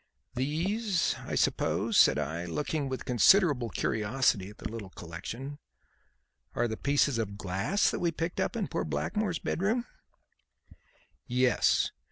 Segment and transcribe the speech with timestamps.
[0.33, 5.59] "These, I suppose," said I, looking with considerable curiosity at the little collection,
[6.55, 9.85] "are the pieces of glass that we picked up in poor Blackmore's bedroom?"
[11.27, 11.91] "Yes.